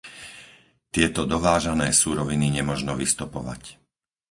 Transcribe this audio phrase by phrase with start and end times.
[0.93, 3.63] Tieto dovážané suroviny nemožno vystopovať.